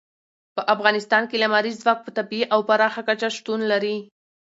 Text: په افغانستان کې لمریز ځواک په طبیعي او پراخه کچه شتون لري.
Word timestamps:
په 0.55 0.61
افغانستان 0.75 1.23
کې 1.29 1.41
لمریز 1.43 1.75
ځواک 1.83 1.99
په 2.03 2.11
طبیعي 2.17 2.45
او 2.53 2.59
پراخه 2.69 3.01
کچه 3.07 3.27
شتون 3.37 3.59
لري. 3.71 3.97